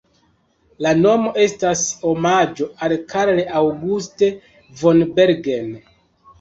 [0.85, 4.27] La nomo estas omaĝo al Karl August
[4.83, 5.73] von Bergen.